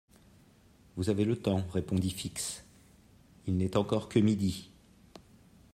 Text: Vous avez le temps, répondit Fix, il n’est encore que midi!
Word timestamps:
Vous 0.95 1.11
avez 1.11 1.25
le 1.25 1.35
temps, 1.39 1.63
répondit 1.73 2.09
Fix, 2.09 2.65
il 3.45 3.55
n’est 3.55 3.77
encore 3.77 4.09
que 4.09 4.17
midi! 4.17 4.71